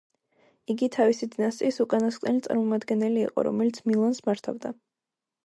იგი 0.73 0.87
თავისი 0.95 1.29
დინასტიის 1.35 1.77
უკანასკნელი 1.85 2.41
წარმომადგენელი 2.49 3.23
იყო, 3.27 3.45
რომელიც 3.51 3.79
მილანს 3.93 4.25
მართავდა. 4.31 4.75